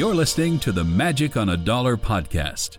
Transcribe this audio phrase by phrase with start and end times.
[0.00, 2.78] You're listening to the Magic on a Dollar podcast.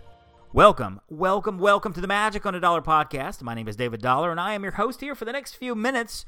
[0.52, 3.42] Welcome, welcome, welcome to the Magic on a Dollar podcast.
[3.42, 5.76] My name is David Dollar, and I am your host here for the next few
[5.76, 6.26] minutes.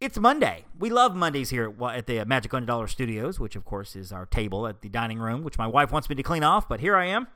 [0.00, 0.66] It's Monday.
[0.78, 4.12] We love Mondays here at the Magic on a Dollar studios, which, of course, is
[4.12, 6.78] our table at the dining room, which my wife wants me to clean off, but
[6.78, 7.26] here I am.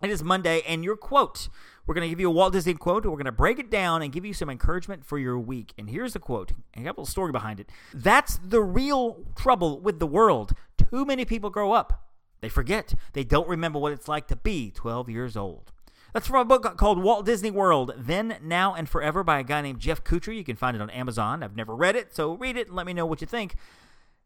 [0.00, 1.50] It is Monday, and your quote.
[1.86, 4.00] We're going to give you a Walt Disney quote, we're going to break it down
[4.00, 5.74] and give you some encouragement for your week.
[5.76, 7.68] And here's the quote, I got a little story behind it.
[7.92, 10.54] That's the real trouble with the world.
[10.78, 12.00] Too many people grow up.
[12.44, 12.92] They forget.
[13.14, 15.72] They don't remember what it's like to be 12 years old.
[16.12, 19.62] That's from a book called Walt Disney World, Then, Now, and Forever by a guy
[19.62, 20.36] named Jeff Kutcher.
[20.36, 21.42] You can find it on Amazon.
[21.42, 23.54] I've never read it, so read it and let me know what you think.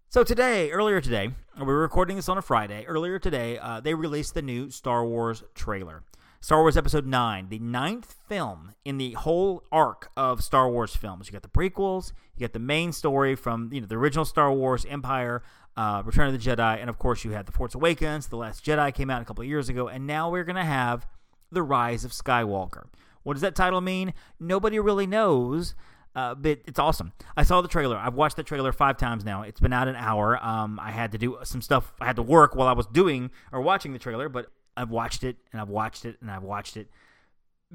[0.09, 1.31] So today, earlier today,
[1.61, 2.85] we're recording this on a Friday.
[2.87, 6.03] Earlier today, uh, they released the new Star Wars trailer.
[6.41, 11.27] Star Wars Episode 9, the ninth film in the whole arc of Star Wars films.
[11.27, 14.53] You got the prequels, you got the main story from you know the original Star
[14.53, 15.43] Wars Empire,
[15.77, 18.29] uh, Return of the Jedi, and of course you had the Force Awakens.
[18.29, 21.09] The Last Jedi came out a couple of years ago, and now we're gonna have
[21.51, 22.85] the Rise of Skywalker.
[23.25, 24.15] What does that title mean?
[24.39, 25.75] Nobody really knows.
[26.15, 27.13] Uh, but it's awesome.
[27.37, 27.97] I saw the trailer.
[27.97, 29.43] I've watched the trailer five times now.
[29.43, 30.45] It's been out an hour.
[30.45, 31.93] Um, I had to do some stuff.
[32.01, 35.25] I had to work while I was doing or watching the trailer, but I've watched
[35.25, 36.89] it and I've watched it and I've watched it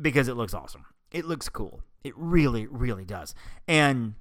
[0.01, 0.85] because it looks awesome.
[1.11, 1.83] It looks cool.
[2.03, 3.35] It really, really does.
[3.67, 4.15] And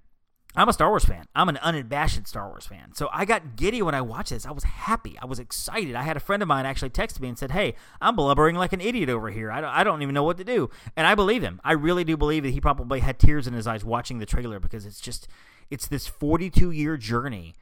[0.54, 1.24] I'm a Star Wars fan.
[1.34, 2.92] I'm an unabashed Star Wars fan.
[2.94, 4.44] So I got giddy when I watched this.
[4.44, 5.16] I was happy.
[5.22, 5.94] I was excited.
[5.94, 8.72] I had a friend of mine actually text me and said, Hey, I'm blubbering like
[8.72, 9.50] an idiot over here.
[9.50, 10.68] I don't, I don't even know what to do.
[10.96, 11.60] And I believe him.
[11.64, 14.60] I really do believe that he probably had tears in his eyes watching the trailer
[14.60, 15.26] because it's just,
[15.70, 17.54] it's this 42 year journey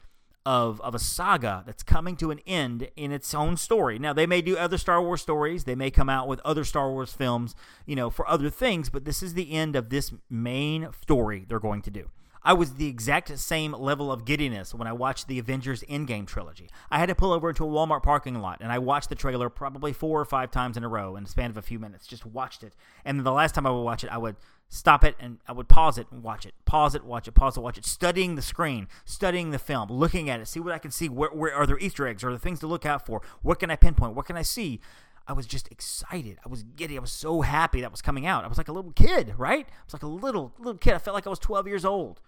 [0.47, 3.99] of, of a saga that's coming to an end in its own story.
[3.99, 5.65] Now, they may do other Star Wars stories.
[5.65, 7.55] They may come out with other Star Wars films,
[7.87, 11.61] you know, for other things, but this is the end of this main story they're
[11.61, 12.11] going to do.
[12.43, 16.71] I was the exact same level of giddiness when I watched the Avengers Endgame trilogy.
[16.91, 19.51] I had to pull over into a Walmart parking lot and I watched the trailer
[19.51, 22.07] probably four or five times in a row in the span of a few minutes.
[22.07, 22.75] Just watched it.
[23.05, 24.37] And the last time I would watch it, I would
[24.71, 26.55] stop it and I would pause it and watch it.
[26.65, 27.85] Pause it, watch it, pause it, watch it.
[27.85, 31.11] Studying the screen, studying the film, looking at it, see what I can see.
[31.11, 32.25] Where, where are there Easter eggs?
[32.25, 33.21] Are there things to look out for?
[33.43, 34.15] What can I pinpoint?
[34.15, 34.81] What can I see?
[35.29, 36.39] I was just excited.
[36.45, 36.97] I was giddy.
[36.97, 38.45] I was so happy that was coming out.
[38.45, 39.67] I was like a little kid, right?
[39.69, 40.95] I was like a little little kid.
[40.95, 42.21] I felt like I was 12 years old.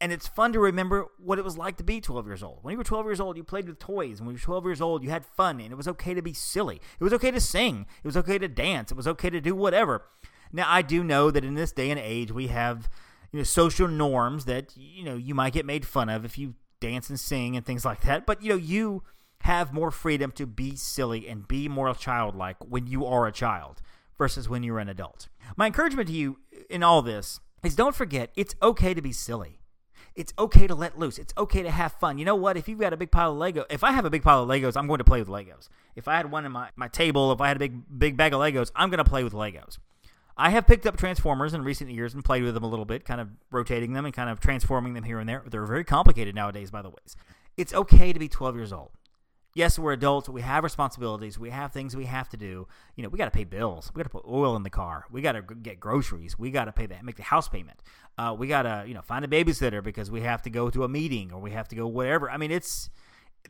[0.00, 2.58] And it's fun to remember what it was like to be 12 years old.
[2.62, 4.20] When you were 12 years old, you played with toys.
[4.20, 6.34] When you were 12 years old, you had fun, and it was okay to be
[6.34, 6.76] silly.
[7.00, 7.86] It was okay to sing.
[8.04, 8.90] It was okay to dance.
[8.90, 10.02] It was okay to do whatever.
[10.52, 12.90] Now, I do know that in this day and age, we have
[13.32, 16.54] you know social norms that you know you might get made fun of if you
[16.80, 18.26] dance and sing and things like that.
[18.26, 19.02] But you know, you
[19.40, 23.80] have more freedom to be silly and be more childlike when you are a child
[24.18, 25.28] versus when you're an adult.
[25.56, 29.60] My encouragement to you in all this is don't forget it's okay to be silly.
[30.16, 31.18] It's okay to let loose.
[31.18, 32.18] It's okay to have fun.
[32.18, 32.56] You know what?
[32.56, 34.48] If you've got a big pile of Lego, if I have a big pile of
[34.48, 35.68] Legos, I'm going to play with Legos.
[35.94, 38.32] If I had one in my, my table, if I had a big big bag
[38.32, 39.78] of Legos, I'm going to play with Legos.
[40.38, 43.04] I have picked up Transformers in recent years and played with them a little bit,
[43.04, 45.42] kind of rotating them and kind of transforming them here and there.
[45.46, 46.96] They're very complicated nowadays, by the way.
[47.56, 48.90] It's okay to be 12 years old
[49.56, 50.28] yes, we're adults.
[50.28, 51.38] We have responsibilities.
[51.38, 52.68] We have things we have to do.
[52.94, 53.90] You know, we got to pay bills.
[53.92, 55.06] We got to put oil in the car.
[55.10, 56.38] We got to get groceries.
[56.38, 57.80] We got to pay that, make the house payment.
[58.18, 60.84] Uh, we got to, you know, find a babysitter because we have to go to
[60.84, 62.30] a meeting or we have to go whatever.
[62.30, 62.90] I mean, it's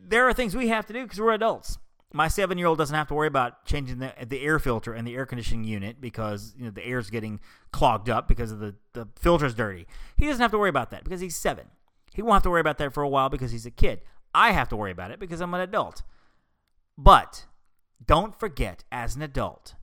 [0.01, 1.79] there are things we have to do because we're adults.
[2.13, 5.07] My seven year old doesn't have to worry about changing the, the air filter and
[5.07, 7.41] the air conditioning unit because you know the air's getting
[7.73, 9.87] clogged up because of the, the filter's dirty.
[10.17, 11.67] He doesn't have to worry about that because he's seven.
[12.15, 14.01] He won't have to worry about that for a while because he's a kid.
[14.35, 16.03] I have to worry about it because I'm an adult.
[16.99, 17.47] But
[18.05, 19.75] don't forget, as an adult,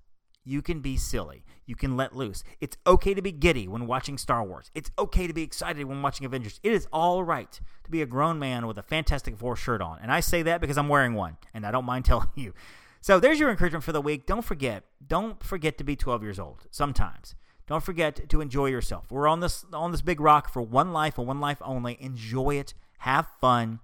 [0.44, 1.44] you can be silly.
[1.66, 2.44] You can let loose.
[2.60, 4.70] It's okay to be giddy when watching Star Wars.
[4.76, 6.60] It's okay to be excited when watching Avengers.
[6.64, 10.00] It is all right to be a grown man with a Fantastic Four shirt on.
[10.02, 12.54] And I say that because I'm wearing one, and I don't mind telling you.
[13.00, 14.26] So there's your encouragement for the week.
[14.26, 17.36] Don't forget, don't forget to be 12 years old sometimes.
[17.68, 19.12] Don't forget to enjoy yourself.
[19.12, 21.98] We're on this on this big rock for one life and one life only.
[22.02, 22.74] Enjoy it.
[23.00, 23.80] Have fun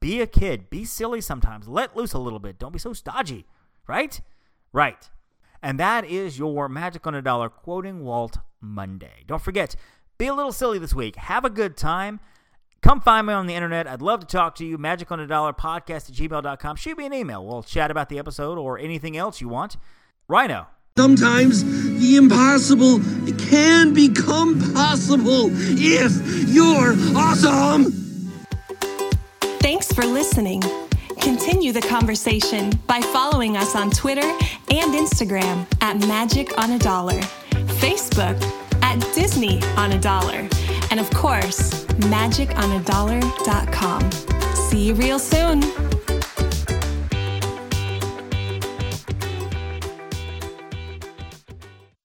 [0.00, 0.70] be a kid.
[0.70, 1.68] Be silly sometimes.
[1.68, 2.58] Let loose a little bit.
[2.58, 3.46] Don't be so stodgy,
[3.86, 4.20] right?
[4.72, 5.08] Right.
[5.62, 9.24] And that is your Magic on a Dollar quoting Walt Monday.
[9.26, 9.74] Don't forget,
[10.18, 11.16] be a little silly this week.
[11.16, 12.20] Have a good time.
[12.80, 13.88] Come find me on the internet.
[13.88, 14.78] I'd love to talk to you.
[14.78, 16.76] Magic on a Dollar podcast at gmail.com.
[16.76, 17.44] Shoot me an email.
[17.44, 19.76] We'll chat about the episode or anything else you want.
[20.28, 20.68] Rhino.
[20.96, 22.98] Sometimes the impossible
[23.48, 28.07] can become possible if you're awesome.
[29.98, 30.62] For listening.
[31.20, 37.20] Continue the conversation by following us on Twitter and Instagram at Magic on a Dollar,
[37.82, 38.40] Facebook
[38.80, 40.48] at Disney on a Dollar,
[40.92, 44.12] and of course, magiconadollar.com.
[44.54, 45.87] See you real soon.